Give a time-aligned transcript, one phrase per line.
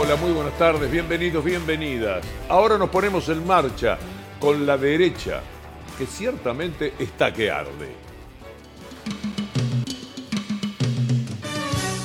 [0.00, 2.24] Hola, muy buenas tardes, bienvenidos, bienvenidas.
[2.48, 3.98] Ahora nos ponemos en marcha
[4.38, 5.40] con la derecha,
[5.98, 7.96] que ciertamente está que arde.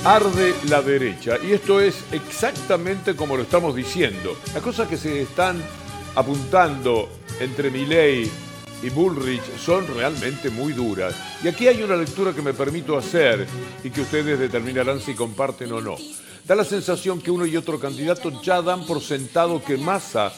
[0.03, 4.35] Arde la derecha, y esto es exactamente como lo estamos diciendo.
[4.55, 5.61] Las cosas que se están
[6.15, 8.27] apuntando entre Milley
[8.81, 11.13] y Bullrich son realmente muy duras.
[11.43, 13.45] Y aquí hay una lectura que me permito hacer
[13.83, 15.95] y que ustedes determinarán si comparten o no.
[16.45, 20.33] Da la sensación que uno y otro candidato ya dan por sentado que Massa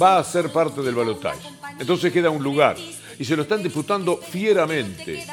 [0.00, 1.48] va a ser parte del balotaje.
[1.78, 2.76] Entonces queda un lugar
[3.18, 5.24] y se lo están disputando fieramente,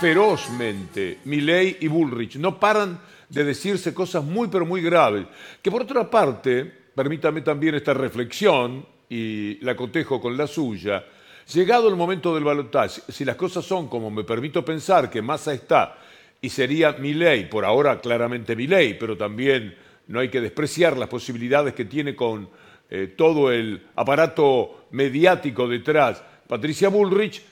[0.00, 2.34] ferozmente, Milley y Bullrich.
[2.36, 5.26] No paran de decirse cosas muy pero muy graves,
[5.62, 11.04] que por otra parte, permítame también esta reflexión y la cotejo con la suya,
[11.52, 15.52] llegado el momento del balotaje, si las cosas son como me permito pensar que Massa
[15.52, 15.96] está
[16.40, 19.76] y sería mi ley, por ahora claramente mi ley, pero también
[20.06, 22.48] no hay que despreciar las posibilidades que tiene con
[22.90, 26.22] eh, todo el aparato mediático detrás.
[26.46, 27.42] Patricia Bullrich,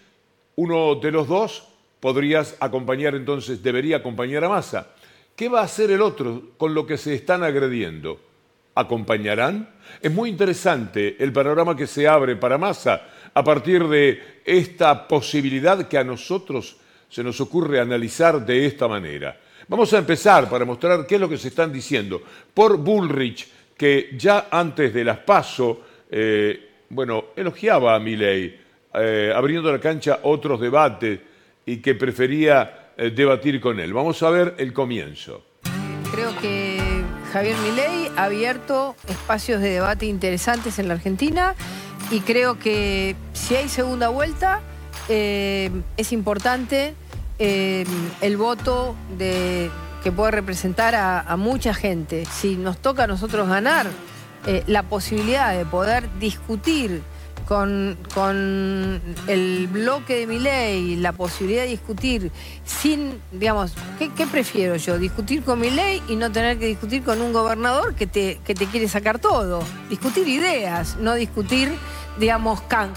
[0.56, 1.69] uno de los dos,
[2.00, 4.89] podrías acompañar entonces, debería acompañar a Massa.
[5.34, 8.20] ¿Qué va a hacer el otro con lo que se están agrediendo?
[8.74, 9.68] ¿Acompañarán?
[10.00, 15.86] Es muy interesante el panorama que se abre para Massa a partir de esta posibilidad
[15.89, 19.38] que a nosotros se nos ocurre analizar de esta manera.
[19.68, 22.22] Vamos a empezar para mostrar qué es lo que se están diciendo.
[22.54, 28.60] Por Bullrich, que ya antes de las PASO, eh, bueno, elogiaba a Milley,
[28.94, 31.18] eh, abriendo la cancha otros debates
[31.66, 33.92] y que prefería eh, debatir con él.
[33.92, 35.44] Vamos a ver el comienzo.
[36.12, 36.80] Creo que
[37.32, 41.54] Javier Milei ha abierto espacios de debate interesantes en la Argentina
[42.10, 44.62] y creo que si hay segunda vuelta
[45.08, 46.94] eh, es importante
[47.38, 47.84] eh,
[48.20, 52.24] el voto que puede representar a, mucha gente.
[52.26, 53.86] Si nos toca a nosotros ganar,
[54.46, 57.02] eh, la posibilidad de poder discutir
[57.46, 57.96] con,
[59.28, 62.33] el bloque de mi ley, la posibilidad de discutir
[62.64, 64.98] sin, digamos, ¿qué, prefiero yo?
[64.98, 68.55] ¿Discutir con mi ley y no tener que discutir con un gobernador que te, que
[68.55, 69.62] te quiere sacar todo?
[69.89, 71.72] Discutir ideas, no discutir,
[72.18, 72.92] digamos, can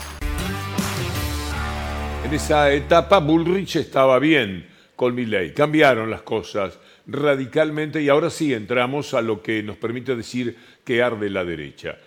[2.30, 5.52] en esa etapa Bullrich estaba bien con Milley.
[5.52, 11.02] Cambiaron las cosas radicalmente y ahora sí entramos a lo que nos permite decir que
[11.02, 11.98] arde la derecha.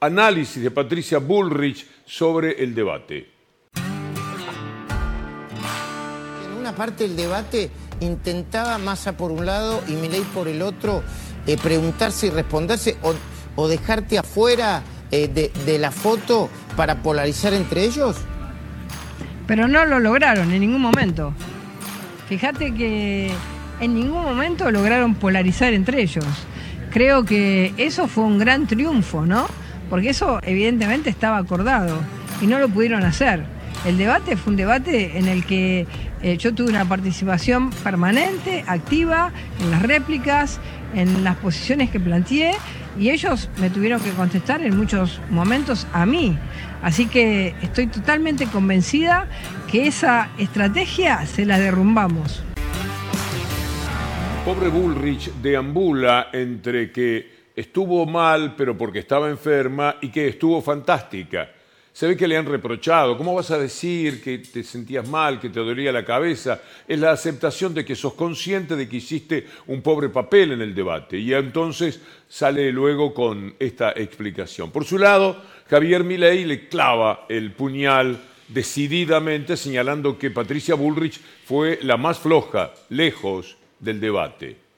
[0.00, 3.30] Análisis de Patricia Bullrich sobre el debate.
[6.44, 7.70] En una parte del debate
[8.00, 11.02] intentaba Massa por un lado y Milley por el otro
[11.46, 12.98] eh, preguntarse y responderse
[13.56, 18.16] o, dejarte afuera eh, de la foto para polarizar entre ellos.
[19.50, 21.34] Pero no lo lograron en ningún momento.
[22.28, 23.32] Fíjate que
[23.80, 26.24] en ningún momento lograron polarizar entre ellos.
[26.92, 29.48] Creo que eso fue un gran triunfo, ¿no?
[29.90, 31.98] Porque eso evidentemente estaba acordado
[32.40, 33.42] y no lo pudieron hacer.
[33.84, 35.84] El debate fue un debate en el que
[36.22, 40.60] eh, yo tuve una participación permanente, activa, en las réplicas,
[40.94, 42.52] en las posiciones que planteé
[42.98, 46.36] y ellos me tuvieron que contestar en muchos momentos a mí.
[46.82, 49.28] Así que estoy totalmente convencida
[49.70, 52.42] que esa estrategia se la derrumbamos.
[54.44, 61.50] Pobre Bullrich deambula entre que estuvo mal pero porque estaba enferma y que estuvo fantástica.
[61.92, 63.16] Se ve que le han reprochado.
[63.16, 66.60] ¿Cómo vas a decir que te sentías mal, que te dolía la cabeza?
[66.86, 70.74] Es la aceptación de que sos consciente de que hiciste un pobre papel en el
[70.74, 71.18] debate.
[71.18, 74.70] Y entonces sale luego con esta explicación.
[74.70, 81.78] Por su lado, Javier Milei le clava el puñal decididamente señalando que Patricia Bullrich fue
[81.82, 84.69] la más floja, lejos del debate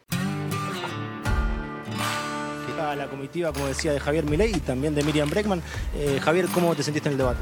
[3.03, 5.61] la comitiva, como decía, de Javier Milei y también de Miriam Breckman.
[5.95, 7.41] Eh, Javier, ¿cómo te sentiste en el debate?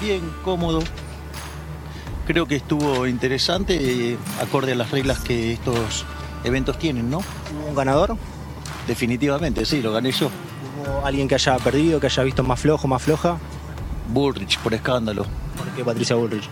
[0.00, 0.80] Bien, cómodo.
[2.26, 6.04] Creo que estuvo interesante, eh, acorde a las reglas que estos
[6.44, 7.22] eventos tienen, ¿no?
[7.68, 8.16] un ganador?
[8.88, 10.30] Definitivamente, sí, lo gané yo.
[10.80, 13.38] ¿Hubo alguien que haya perdido, que haya visto más flojo, más floja?
[14.08, 15.26] Bullrich, por escándalo.
[15.56, 16.48] ¿Por qué Patricia Bullrich?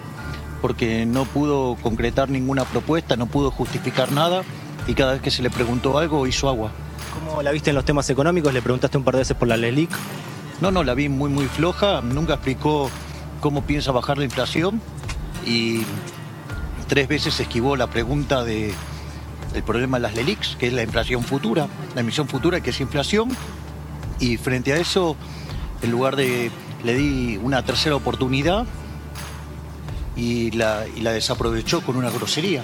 [0.60, 4.42] Porque no pudo concretar ninguna propuesta, no pudo justificar nada
[4.86, 6.72] y cada vez que se le preguntó algo hizo agua.
[7.34, 8.54] ¿Cómo la viste en los temas económicos?
[8.54, 9.90] ¿Le preguntaste un par de veces por la LELIC?
[10.60, 12.00] No, no, la vi muy, muy floja.
[12.00, 12.88] Nunca explicó
[13.40, 14.80] cómo piensa bajar la inflación
[15.44, 15.80] y
[16.86, 18.72] tres veces esquivó la pregunta de,
[19.52, 21.66] del problema de las LELICs, que es la inflación futura,
[21.96, 23.30] la emisión futura, que es inflación.
[24.20, 25.16] Y frente a eso,
[25.82, 26.52] en lugar de.
[26.84, 28.64] le di una tercera oportunidad
[30.14, 32.62] y la desaprovechó con una grosería.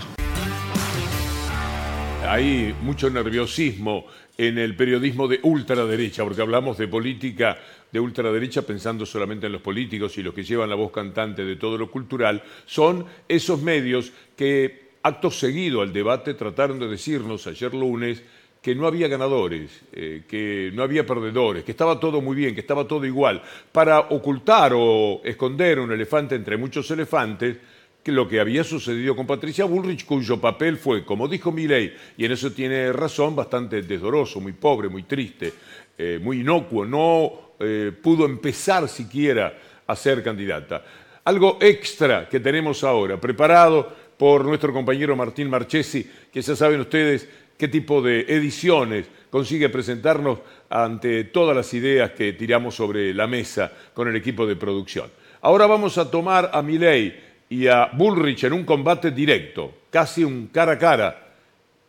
[2.31, 4.07] Hay mucho nerviosismo
[4.39, 7.59] en el periodismo de ultraderecha, porque hablamos de política
[7.91, 11.57] de ultraderecha pensando solamente en los políticos y los que llevan la voz cantante de
[11.57, 17.75] todo lo cultural, son esos medios que acto seguido al debate trataron de decirnos ayer
[17.75, 18.23] lunes
[18.63, 22.61] que no había ganadores, eh, que no había perdedores, que estaba todo muy bien, que
[22.61, 23.43] estaba todo igual,
[23.73, 27.57] para ocultar o esconder un elefante entre muchos elefantes,
[28.03, 32.25] que lo que había sucedido con Patricia Bullrich, cuyo papel fue, como dijo Milley, y
[32.25, 35.53] en eso tiene razón, bastante desdoroso, muy pobre, muy triste,
[35.99, 40.83] eh, muy inocuo, no eh, pudo empezar siquiera a ser candidata.
[41.25, 47.29] Algo extra que tenemos ahora, preparado por nuestro compañero Martín Marchesi, que ya saben ustedes
[47.59, 50.39] qué tipo de ediciones consigue presentarnos
[50.71, 55.11] ante todas las ideas que tiramos sobre la mesa con el equipo de producción.
[55.43, 60.47] Ahora vamos a tomar a Milley y a Bullrich en un combate directo, casi un
[60.47, 61.27] cara a cara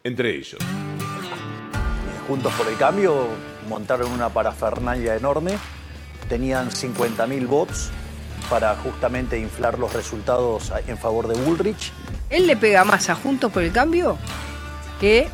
[0.03, 0.59] entre ellos.
[2.27, 3.27] Juntos por el Cambio
[3.69, 5.51] montaron una parafernalia enorme,
[6.27, 7.91] tenían 50.000 votos
[8.49, 11.93] para justamente inflar los resultados en favor de Bullrich.
[12.31, 14.17] Él le pega más a Juntos por el Cambio
[14.99, 15.27] que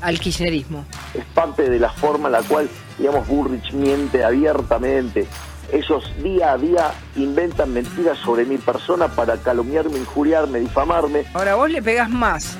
[0.00, 0.84] al kirchnerismo.
[1.12, 5.26] Es parte de la forma en la cual, digamos, Bullrich miente abiertamente,
[5.72, 11.24] ellos día a día inventan mentiras sobre mi persona para calumniarme, injuriarme, difamarme.
[11.34, 12.56] Ahora vos le pegás más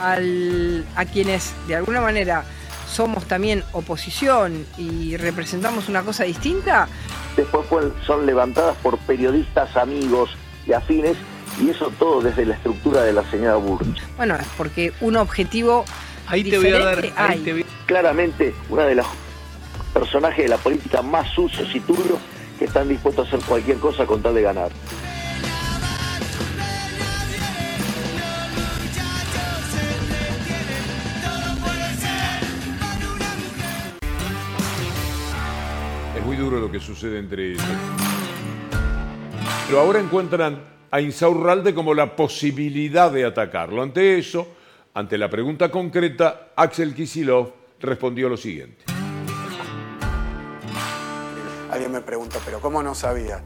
[0.00, 2.44] al, a quienes de alguna manera
[2.90, 6.88] somos también oposición y representamos una cosa distinta.
[7.36, 7.66] Después
[8.06, 10.30] son levantadas por periodistas amigos
[10.66, 11.16] y afines
[11.60, 14.02] y eso todo desde la estructura de la señora Burrich.
[14.16, 15.84] Bueno, porque un objetivo
[16.26, 17.04] ahí te voy a dar
[17.86, 19.06] claramente una de las
[19.92, 22.18] personajes de la política más sucios y turbios
[22.58, 24.70] que están dispuestos a hacer cualquier cosa con tal de ganar.
[36.16, 37.62] Es muy duro lo que sucede entre ellos.
[39.66, 40.60] Pero ahora encuentran
[40.90, 43.82] a Insaurralde como la posibilidad de atacarlo.
[43.82, 44.46] Ante eso,
[44.94, 48.95] ante la pregunta concreta, Axel Kisilov respondió lo siguiente
[51.76, 53.40] alguien me pregunta, ¿pero cómo no sabía?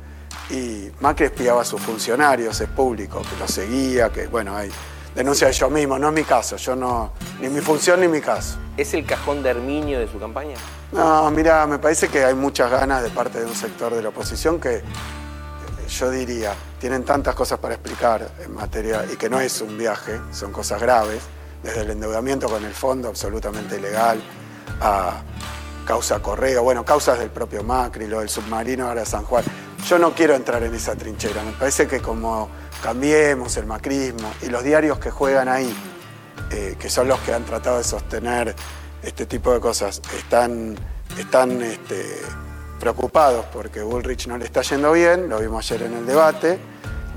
[0.51, 4.71] Y Macri espiaba a sus funcionarios, es público, que lo seguía, que bueno, hay
[5.15, 8.57] denuncia yo mismo, no es mi caso, yo no, ni mi función ni mi caso.
[8.77, 10.55] ¿Es el cajón de Herminio de su campaña?
[10.93, 14.09] No, mira, me parece que hay muchas ganas de parte de un sector de la
[14.09, 14.83] oposición que
[15.89, 20.21] yo diría, tienen tantas cosas para explicar en materia, y que no es un viaje,
[20.33, 21.21] son cosas graves,
[21.65, 24.23] desde el endeudamiento con el fondo absolutamente ilegal,
[24.81, 25.21] a
[25.85, 29.45] causa Correa, bueno, causas del propio Macri, lo del submarino ahora San Juan.
[29.89, 32.49] Yo no quiero entrar en esa trinchera, me parece que como
[32.83, 35.75] cambiemos el macrismo y los diarios que juegan ahí,
[36.51, 38.55] eh, que son los que han tratado de sostener
[39.03, 40.77] este tipo de cosas, están,
[41.19, 42.21] están este,
[42.79, 46.59] preocupados porque Bullrich no le está yendo bien, lo vimos ayer en el debate,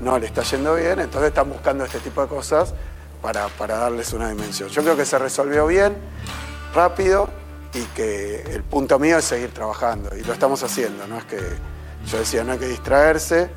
[0.00, 2.74] no le está yendo bien, entonces están buscando este tipo de cosas
[3.20, 4.68] para, para darles una dimensión.
[4.68, 5.96] Yo creo que se resolvió bien,
[6.74, 7.28] rápido,
[7.74, 11.38] y que el punto mío es seguir trabajando y lo estamos haciendo, no es que
[12.06, 13.50] yo decía no hay que distraerse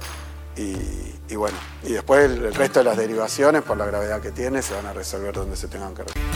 [0.55, 4.73] y, bueno, y después el, resto de las derivaciones por la gravedad que tiene se
[4.73, 6.27] van a resolver donde se tengan que resolver.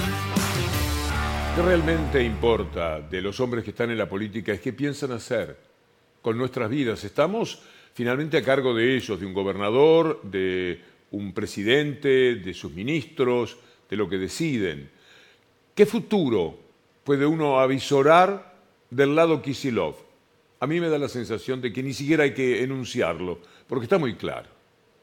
[1.55, 5.57] ¿Qué realmente importa de los hombres que están en la política es qué piensan hacer
[6.21, 7.03] con nuestras vidas?
[7.03, 13.57] Estamos finalmente a cargo de ellos, de un gobernador, de un presidente, de sus ministros,
[13.89, 14.91] de lo que deciden.
[15.73, 16.70] ¿Qué futuro
[17.03, 18.53] puede uno avisorar
[18.89, 19.95] del lado Kisilov.
[20.59, 23.97] A mí me da la sensación de que ni siquiera hay que enunciarlo, porque está
[23.97, 24.47] muy claro.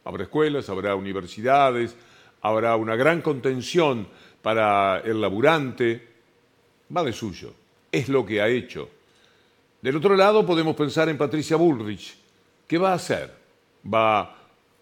[0.05, 1.97] Habrá escuelas, habrá universidades,
[2.41, 4.07] habrá una gran contención
[4.43, 6.07] para el laburante.
[6.97, 7.53] Va de suyo,
[7.91, 8.89] es lo que ha hecho.
[9.83, 12.17] Del otro lado podemos pensar en Patricia Bullrich.
[12.67, 13.33] ¿Qué va a hacer?
[13.93, 14.37] Va,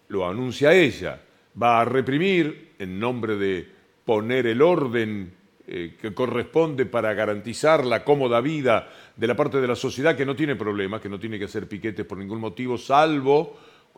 [0.09, 1.21] lo anuncia ella,
[1.61, 3.67] va a reprimir en nombre de
[4.05, 5.36] poner el orden
[5.69, 10.25] eh, que corresponde para garantizar la cómoda vida de la parte de la sociedad que
[10.25, 13.57] no tiene problemas, que no tiene que hacer piquetes por ningún motivo, salvo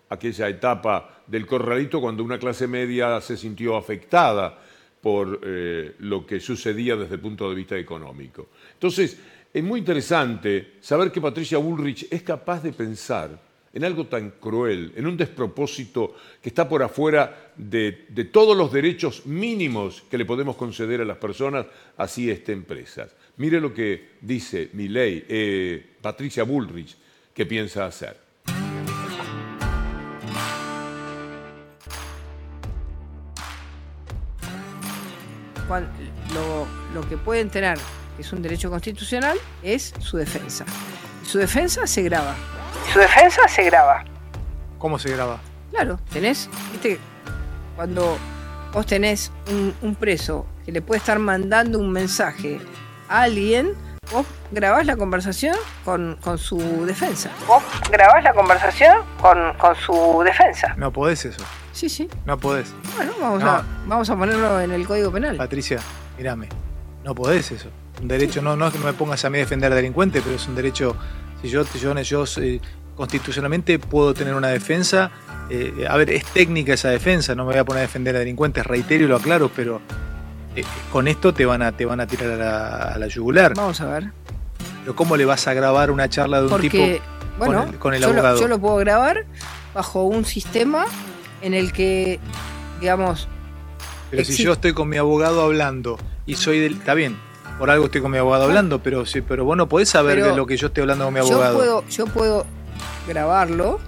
[0.10, 4.58] aquella etapa del corralito cuando una clase media se sintió afectada
[5.00, 8.48] por eh, lo que sucedía desde el punto de vista económico.
[8.74, 9.20] Entonces,
[9.54, 14.94] es muy interesante saber que Patricia Bullrich es capaz de pensar en algo tan cruel,
[14.96, 17.92] en un despropósito que está por afuera de,
[18.32, 21.66] todos los derechos mínimos que le podemos conceder a las personas,
[21.98, 23.12] así estén presas.
[23.38, 26.96] Mire lo que dice mi ley, eh, Patricia Bullrich,
[27.34, 28.30] que piensa hacer.
[36.34, 37.78] lo, lo que pueden tener,
[38.16, 40.66] que es un derecho constitucional, es su defensa.
[41.24, 42.36] Su defensa se graba.
[42.94, 44.04] Su defensa se graba.
[44.78, 45.40] ¿Cómo se graba?
[45.72, 47.00] Claro, tenés, viste,
[47.76, 48.18] cuando
[48.74, 52.60] vos tenés un, un preso que le puede estar mandando un mensaje
[53.08, 53.74] a alguien,
[54.12, 57.30] vos grabás la conversación con, con su defensa.
[57.48, 57.62] Vos
[57.92, 60.74] grabás la conversación con, con su defensa.
[60.78, 61.44] No podés eso.
[61.74, 62.10] Sí, sí.
[62.26, 62.74] No podés.
[62.96, 63.50] Bueno, vamos, No.
[63.52, 65.38] a, vamos a ponerlo en el Código Penal.
[65.38, 65.80] Patricia,
[66.18, 66.50] mírame.
[67.04, 67.70] No podés eso.
[68.02, 70.48] Un derecho, no, no es que me pongas a mí a defender delincuentes, pero es
[70.48, 70.96] un derecho.
[71.42, 72.60] Si yo, yo, yo eh,
[72.96, 75.12] constitucionalmente puedo tener una defensa.
[75.50, 78.20] eh, a ver, es técnica esa defensa, no me voy a poner a defender a
[78.20, 79.82] delincuentes, reitero y lo aclaro, pero
[80.56, 83.54] eh, con esto te van a, te van a tirar a la, a la yugular.
[83.56, 84.12] Vamos a ver.
[84.82, 87.04] Pero ¿cómo le vas a grabar una charla de un Porque, tipo
[87.38, 88.36] bueno, con el, con el yo, abogado?
[88.36, 89.26] Lo, yo lo puedo grabar
[89.74, 90.86] bajo un sistema
[91.42, 92.20] en el que,
[92.82, 93.28] digamos,
[94.12, 96.74] Pero si yo estoy con mi abogado hablando y soy del.
[96.74, 97.16] Está bien,
[97.60, 100.32] por algo estoy con mi abogado hablando, pero sí, pero vos no podés saber Pero
[100.32, 101.58] de lo que yo estoy hablando con mi yo abogado.
[101.58, 102.46] puedo, yo puedo
[103.08, 103.80] grabarlo,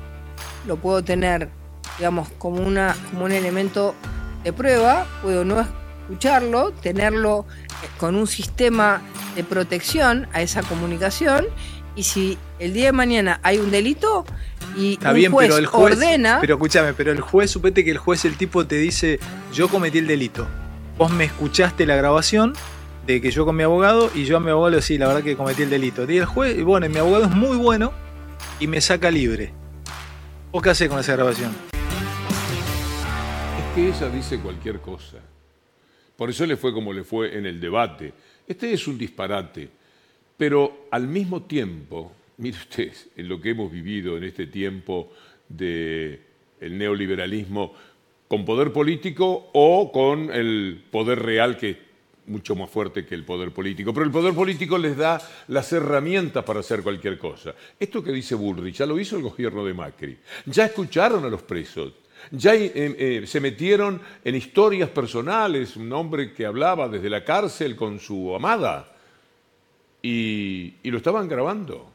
[0.68, 1.50] lo puedo tener,
[1.98, 3.96] digamos, como, una, como un elemento
[4.44, 5.66] de prueba, puedo no
[6.02, 7.46] escucharlo, tenerlo
[7.82, 9.02] eh, con un sistema
[9.36, 11.46] de protección a esa comunicación
[11.96, 14.26] y si el día de mañana hay un delito
[14.76, 15.94] y Está un bien, juez, pero el juez.
[15.96, 19.20] ordena, Pero escúchame, pero el juez, supete que el juez, el tipo te dice,
[19.54, 20.46] yo cometí el delito.
[20.98, 22.54] Vos me escuchaste la grabación
[23.12, 25.24] de que yo con mi abogado y yo a mi abogado le sí, la verdad
[25.24, 26.10] que cometí el delito.
[26.10, 27.92] Y el juez, bueno, mi abogado es muy bueno
[28.60, 29.52] y me saca libre.
[30.52, 31.52] ¿Vos qué hacés con esa grabación?
[33.60, 35.18] Es que ella dice cualquier cosa.
[36.16, 38.14] Por eso le fue como le fue en el debate.
[38.48, 39.70] Este es un disparate.
[40.38, 45.12] Pero al mismo tiempo, mire usted, en lo que hemos vivido en este tiempo
[45.50, 46.22] del
[46.62, 47.74] neoliberalismo
[48.30, 51.91] con poder político o con el poder real que
[52.28, 53.94] mucho más fuerte que el poder político.
[53.94, 57.54] Pero el poder político les da las herramientas para hacer cualquier cosa.
[57.80, 60.18] Esto que dice Bullrich ya lo hizo el gobierno de Macri.
[60.46, 61.94] Ya escucharon a los presos.
[62.30, 67.76] Ya eh, eh, se metieron en historias personales, un hombre que hablaba desde la cárcel
[67.76, 68.96] con su amada
[70.02, 71.88] y, lo estaban grabando.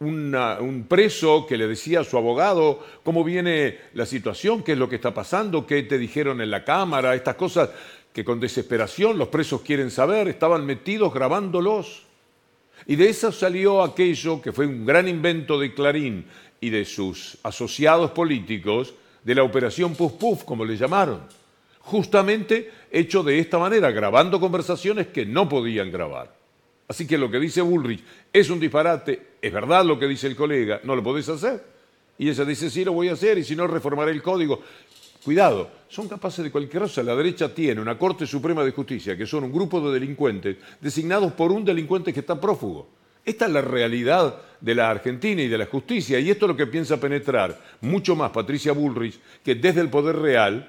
[0.00, 4.88] Un preso que le decía a su abogado cómo viene la situación, qué es lo
[4.88, 7.70] que está pasando, qué te dijeron en la cámara, estas cosas
[8.12, 12.02] que con desesperación los presos quieren saber, estaban metidos grabándolos.
[12.86, 16.26] Y de eso salió aquello que fue un gran invento de Clarín
[16.60, 21.20] y de sus asociados políticos, de la operación Puff Puff, como le llamaron.
[21.80, 26.34] Justamente hecho de esta manera, grabando conversaciones que no podían grabar.
[26.88, 30.36] Así que lo que dice Bullrich es un disparate, es verdad lo que dice el
[30.36, 31.64] colega, no lo podés hacer.
[32.18, 34.60] Y ella dice, sí, lo voy a hacer, y si no, reformaré el código.
[35.24, 37.02] Cuidado, son capaces de cualquier cosa.
[37.02, 41.32] La derecha tiene una Corte Suprema de Justicia, que son un grupo de delincuentes designados
[41.32, 42.88] por un delincuente que está prófugo.
[43.24, 46.56] Esta es la realidad de la Argentina y de la justicia, y esto es lo
[46.56, 50.68] que piensa penetrar mucho más Patricia Bullrich que desde el poder real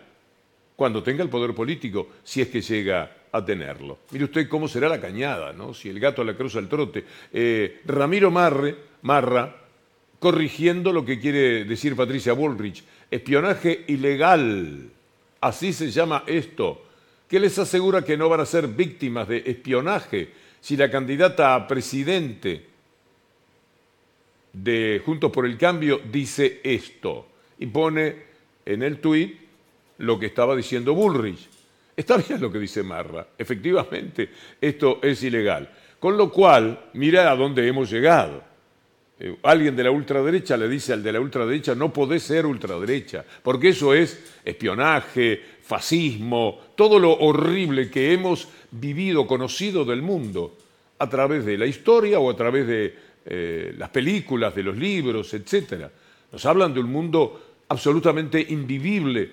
[0.75, 3.99] cuando tenga el poder político, si es que llega a tenerlo.
[4.11, 5.73] Mire usted cómo será la cañada, ¿no?
[5.73, 7.03] Si el gato la cruza el trote.
[7.31, 9.55] Eh, Ramiro Marre, Marra,
[10.19, 12.83] corrigiendo lo que quiere decir Patricia Bullrich,
[13.13, 14.89] espionaje ilegal,
[15.39, 16.85] así se llama esto.
[17.27, 20.29] ¿Qué les asegura que no van a ser víctimas de espionaje
[20.59, 22.65] si la candidata a presidente
[24.53, 27.27] de Juntos por el Cambio dice esto
[27.59, 28.15] y pone
[28.65, 29.39] en el tuit
[29.99, 31.49] lo que estaba diciendo Bullrich.
[31.95, 34.29] Está bien lo que dice Marra, efectivamente,
[34.59, 35.69] esto es ilegal.
[35.99, 38.52] Con lo cual, mira a dónde hemos llegado.
[39.19, 43.23] Eh, alguien de la ultraderecha le dice al de la ultraderecha, no podés ser ultraderecha,
[43.43, 50.57] porque eso es espionaje, fascismo, todo lo horrible que hemos vivido, conocido del mundo,
[50.99, 55.33] a través de la historia o a través de eh, las películas, de los libros,
[55.33, 55.87] etc.
[56.31, 59.29] Nos hablan de un mundo absolutamente invivible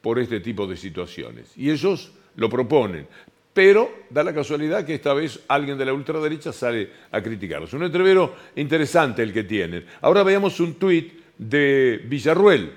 [0.00, 1.52] por este tipo de situaciones.
[1.56, 3.06] Y ellos lo proponen.
[3.52, 7.72] Pero da la casualidad que esta vez alguien de la ultraderecha sale a criticarlos.
[7.74, 9.84] Un entrevero interesante el que tienen.
[10.00, 12.72] Ahora veamos un tuit de Villarruel.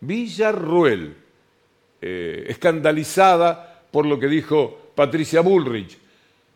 [0.00, 1.14] Villarruel,
[2.00, 5.96] eh, escandalizada por lo que dijo Patricia Bullrich.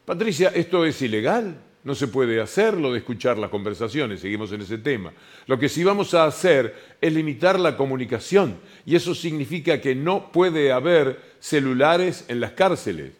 [0.05, 1.63] Patricia, esto es ilegal.
[1.85, 5.13] No se puede hacer lo de escuchar las conversaciones, seguimos en ese tema.
[5.47, 10.33] Lo que sí vamos a hacer es limitar la comunicación y eso significa que no
[10.33, 13.13] puede haber celulares en las cárceles.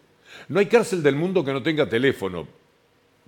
[0.49, 2.47] No hay cárcel del mundo que no tenga teléfono.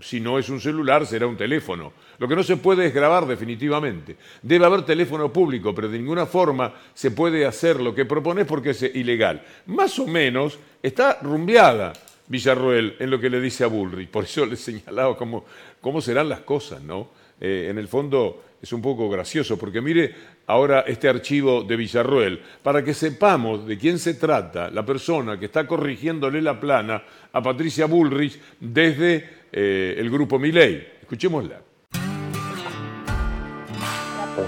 [0.01, 1.91] Si no es un celular, será un teléfono.
[2.17, 4.15] Lo que no se puede es grabar definitivamente.
[4.41, 8.69] Debe haber teléfono público, pero de ninguna forma se puede hacer lo que propones porque
[8.69, 9.43] es ilegal.
[9.65, 11.93] Más o menos está rumbeada
[12.27, 14.09] Villarroel en lo que le dice a Bullrich.
[14.09, 15.45] Por eso le señalaba cómo,
[15.81, 17.09] cómo serán las cosas, ¿no?
[17.41, 20.13] Eh, en el fondo es un poco gracioso, porque mire
[20.49, 25.45] ahora este archivo de Villarroel, para que sepamos de quién se trata la persona que
[25.45, 30.87] está corrigiéndole la plana a Patricia Bullrich desde eh, el grupo Milei.
[31.01, 31.61] Escuchémosla.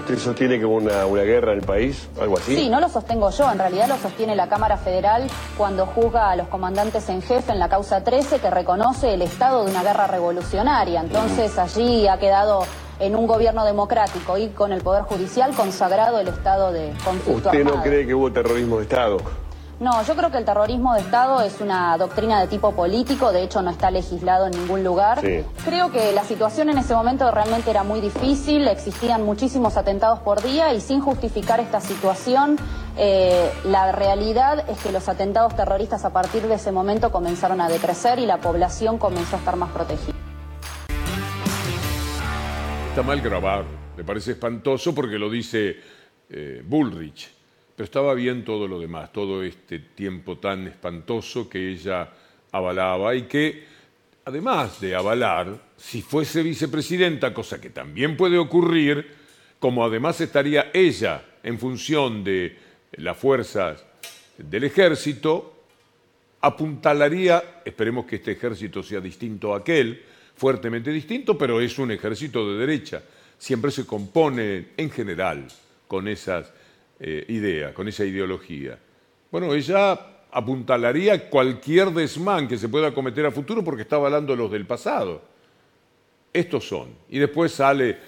[0.00, 2.08] ¿Usted sostiene que hubo una, una guerra en el país?
[2.20, 2.56] ¿Algo así?
[2.56, 6.36] Sí, no lo sostengo yo, en realidad lo sostiene la Cámara Federal cuando juzga a
[6.36, 10.08] los comandantes en jefe en la causa 13 que reconoce el estado de una guerra
[10.08, 11.00] revolucionaria.
[11.00, 12.64] Entonces allí ha quedado
[13.02, 17.64] en un gobierno democrático y con el Poder Judicial consagrado el estado de conflicto ¿Usted
[17.64, 19.18] no cree que hubo terrorismo de Estado?
[19.80, 23.42] No, yo creo que el terrorismo de Estado es una doctrina de tipo político, de
[23.42, 25.20] hecho no está legislado en ningún lugar.
[25.20, 25.44] Sí.
[25.64, 30.40] Creo que la situación en ese momento realmente era muy difícil, existían muchísimos atentados por
[30.40, 32.56] día y sin justificar esta situación,
[32.96, 37.68] eh, la realidad es que los atentados terroristas a partir de ese momento comenzaron a
[37.68, 40.21] decrecer y la población comenzó a estar más protegida.
[42.92, 43.64] Está mal grabar,
[43.96, 45.76] me parece espantoso porque lo dice
[46.28, 47.26] eh, Bullrich,
[47.74, 52.10] pero estaba bien todo lo demás, todo este tiempo tan espantoso que ella
[52.50, 53.64] avalaba y que,
[54.26, 59.08] además de avalar, si fuese vicepresidenta, cosa que también puede ocurrir,
[59.58, 62.58] como además estaría ella en función de
[62.98, 63.86] las fuerzas
[64.36, 65.64] del ejército,
[66.42, 70.11] apuntalaría, esperemos que este ejército sea distinto a aquel,
[70.42, 73.00] fuertemente distinto, pero es un ejército de derecha.
[73.38, 75.46] Siempre se compone en general
[75.86, 76.52] con esas
[76.98, 78.76] eh, ideas, con esa ideología.
[79.30, 79.92] Bueno, ella
[80.32, 85.22] apuntalaría cualquier desmán que se pueda cometer a futuro porque está avalando los del pasado.
[86.32, 86.88] Estos son.
[87.08, 87.98] Y después sale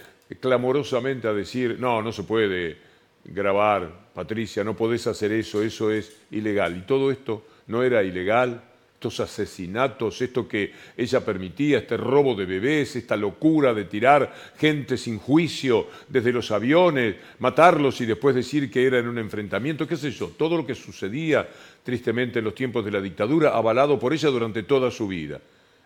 [0.40, 2.78] clamorosamente a decir, no, no se puede
[3.24, 6.78] grabar, Patricia, no podés hacer eso, eso es ilegal.
[6.78, 8.60] Y todo esto no era ilegal,
[9.04, 14.96] estos asesinatos, esto que ella permitía, este robo de bebés, esta locura de tirar gente
[14.96, 19.98] sin juicio desde los aviones, matarlos y después decir que era en un enfrentamiento, qué
[19.98, 21.46] sé yo, todo lo que sucedía
[21.82, 25.38] tristemente en los tiempos de la dictadura, avalado por ella durante toda su vida,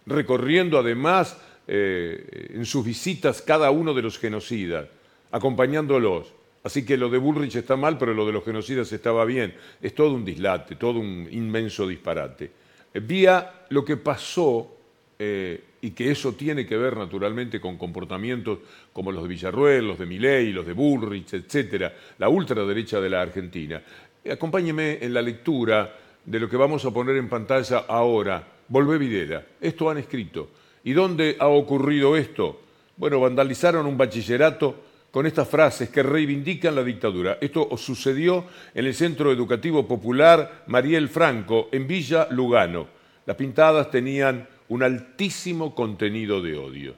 [0.06, 4.86] recorriendo además eh, en sus visitas cada uno de los genocidas,
[5.32, 6.34] acompañándolos.
[6.62, 9.54] Así que lo de Bullrich está mal, pero lo de los genocidas estaba bien.
[9.80, 12.67] Es todo un dislate, todo un inmenso disparate.
[12.94, 14.76] Vía lo que pasó
[15.18, 18.60] eh, y que eso tiene que ver naturalmente con comportamientos
[18.92, 23.22] como los de Villarruel, los de Milei, los de Bullrich, etcétera, la ultraderecha de la
[23.22, 23.82] Argentina.
[24.24, 28.46] Eh, Acompáñeme en la lectura de lo que vamos a poner en pantalla ahora.
[28.68, 29.42] Volvé Videla.
[29.60, 30.50] Esto han escrito.
[30.84, 32.60] ¿Y dónde ha ocurrido esto?
[32.96, 34.87] Bueno, vandalizaron un bachillerato
[35.18, 37.38] con estas frases que reivindican la dictadura.
[37.40, 42.86] Esto sucedió en el Centro Educativo Popular Mariel Franco, en Villa Lugano.
[43.26, 46.94] Las pintadas tenían un altísimo contenido de odio.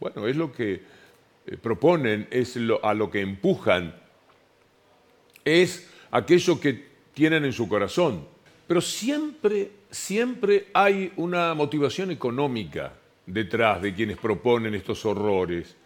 [0.00, 0.72] Bueno, es lo que
[1.46, 3.94] eh, proponen, es lo- a lo que empujan,
[5.44, 8.26] es aquello que tienen en su corazón.
[8.66, 12.92] Pero siempre, siempre hay una motivación económica
[13.24, 15.76] detrás de quienes proponen estos horrores.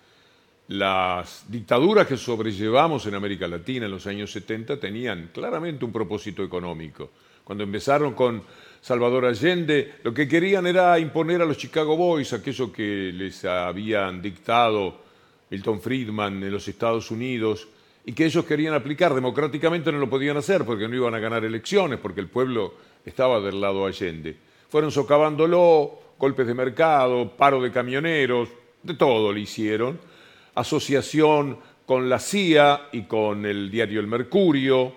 [0.69, 6.43] Las dictaduras que sobrellevamos en América Latina en los años 70 tenían claramente un propósito
[6.43, 7.11] económico.
[7.45, 8.43] Cuando empezaron con
[8.81, 14.21] Salvador Allende, lo que querían era imponer a los Chicago Boys aquello que les habían
[14.21, 15.03] dictado
[15.51, 17.69] Milton Friedman en los Estados Unidos
[18.05, 21.45] y que ellos querían aplicar democráticamente no lo podían hacer porque no iban a ganar
[21.45, 22.75] elecciones, porque el pueblo
[23.05, 24.37] estaba del lado Allende.
[24.69, 28.49] Fueron socavándolo, golpes de mercado, paro de camioneros,
[28.83, 30.16] de todo le hicieron
[30.57, 34.93] asociación con la CIA y con el diario El Mercurio,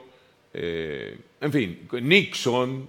[0.54, 2.88] eh, en fin, Nixon,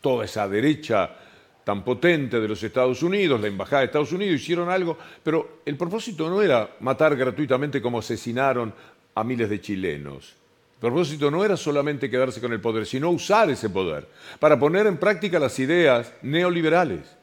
[0.00, 1.16] toda esa derecha
[1.64, 5.76] tan potente de los Estados Unidos, la Embajada de Estados Unidos, hicieron algo, pero el
[5.76, 8.72] propósito no era matar gratuitamente como asesinaron
[9.14, 10.34] a miles de chilenos.
[10.76, 14.06] El propósito no era solamente quedarse con el poder, sino usar ese poder
[14.38, 17.17] para poner en práctica las ideas neoliberales.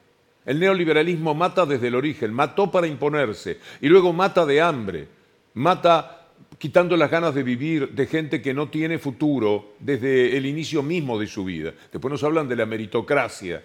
[0.46, 5.08] El neoliberalismo mata desde el origen, mató para imponerse y luego mata de hambre,
[5.56, 6.28] mata
[6.58, 11.20] quitando las ganas de vivir de gente que no tiene futuro desde el inicio mismo
[11.20, 11.74] de su vida.
[11.92, 13.64] Después nos hablan de la meritocracia,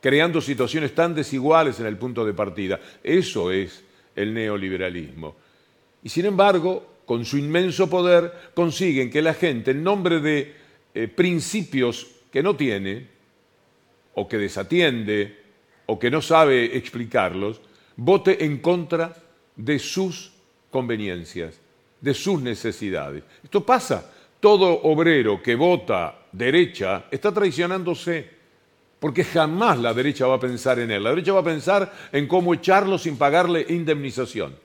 [0.00, 2.80] creando situaciones tan desiguales en el punto de partida.
[3.02, 3.84] Eso es
[4.14, 5.36] el neoliberalismo.
[6.02, 10.54] Y sin embargo, con su inmenso poder, consiguen que la gente, en nombre de
[10.94, 13.06] eh, principios que no tiene,
[14.14, 15.45] o que desatiende,
[15.86, 17.60] o que no sabe explicarlos,
[17.96, 19.14] vote en contra
[19.54, 20.32] de sus
[20.70, 21.58] conveniencias,
[22.00, 23.24] de sus necesidades.
[23.42, 24.12] Esto pasa.
[24.38, 28.36] Todo obrero que vota derecha está traicionándose.
[28.98, 31.04] porque jamás la derecha va a pensar en él.
[31.04, 34.56] La derecha va a pensar en cómo echarlo sin pagarle indemnización.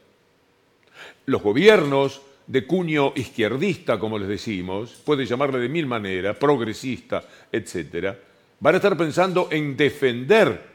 [1.25, 8.17] Los gobiernos de cuño izquierdista, como les decimos, puede llamarle de mil maneras, progresista, etcétera,
[8.59, 10.70] van a estar pensando en defender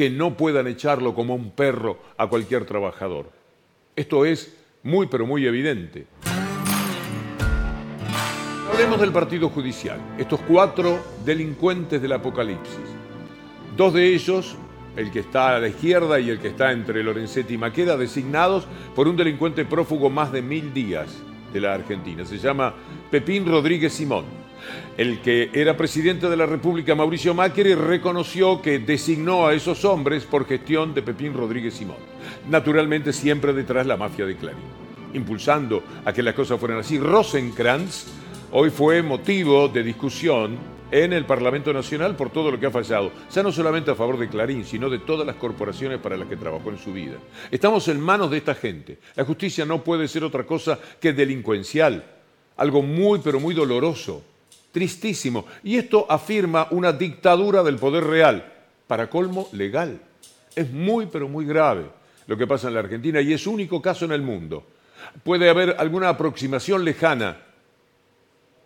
[0.00, 3.30] que no puedan echarlo como un perro a cualquier trabajador.
[3.94, 6.06] Esto es muy, pero muy evidente.
[8.72, 12.80] Hablemos del Partido Judicial, estos cuatro delincuentes del Apocalipsis.
[13.76, 14.56] Dos de ellos,
[14.96, 18.66] el que está a la izquierda y el que está entre Lorenzetti y Maqueda, designados
[18.96, 21.14] por un delincuente prófugo más de mil días
[21.52, 22.24] de la Argentina.
[22.24, 22.72] Se llama
[23.10, 24.39] Pepín Rodríguez Simón.
[24.96, 30.24] El que era presidente de la República, Mauricio Macri, reconoció que designó a esos hombres
[30.24, 31.96] por gestión de Pepín Rodríguez Simón.
[32.48, 34.60] Naturalmente siempre detrás la mafia de Clarín,
[35.14, 36.98] impulsando a que las cosas fueran así.
[36.98, 38.06] Rosenkrantz
[38.52, 40.58] hoy fue motivo de discusión
[40.90, 44.18] en el Parlamento Nacional por todo lo que ha fallado, ya no solamente a favor
[44.18, 47.16] de Clarín, sino de todas las corporaciones para las que trabajó en su vida.
[47.50, 48.98] Estamos en manos de esta gente.
[49.14, 52.04] La justicia no puede ser otra cosa que delincuencial,
[52.56, 54.24] algo muy pero muy doloroso,
[54.72, 55.46] tristísimo.
[55.62, 58.52] Y esto afirma una dictadura del poder real,
[58.86, 60.00] para colmo legal.
[60.54, 61.86] Es muy pero muy grave
[62.26, 64.66] lo que pasa en la Argentina y es único caso en el mundo.
[65.22, 67.38] Puede haber alguna aproximación lejana.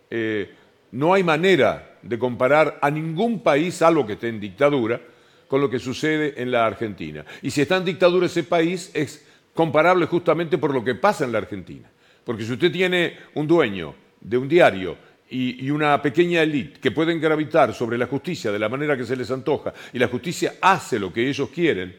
[0.09, 0.53] Eh,
[0.91, 5.01] no hay manera de comparar a ningún país, salvo que esté en dictadura,
[5.47, 7.25] con lo que sucede en la Argentina.
[7.41, 11.31] Y si está en dictadura ese país, es comparable justamente por lo que pasa en
[11.31, 11.89] la Argentina.
[12.23, 14.97] Porque si usted tiene un dueño de un diario
[15.29, 19.15] y, una pequeña élite que pueden gravitar sobre la justicia de la manera que se
[19.15, 21.95] les antoja, y la justicia hace lo que ellos quieren,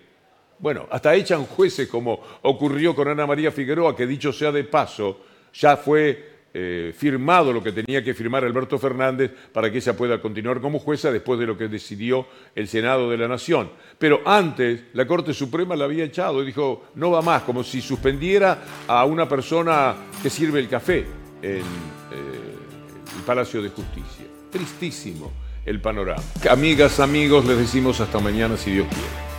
[0.58, 5.20] bueno, hasta echan jueces como ocurrió con Ana María Figueroa, que dicho sea de paso,
[5.52, 10.18] ya fue eh, firmado lo que tenía que firmar Alberto Fernández para que ella pueda
[10.22, 13.70] continuar como jueza después de lo que decidió el Senado de la Nación.
[13.98, 17.82] Pero antes la Corte Suprema la había echado y dijo, no va más, como si
[17.82, 21.04] suspendiera a una persona que sirve el café
[21.42, 21.62] en
[23.26, 24.24] Palacio de Justicia.
[24.50, 25.32] Tristísimo
[25.66, 26.22] el panorama.
[26.48, 29.35] Amigas, amigos, les decimos hasta mañana si Dios quiere.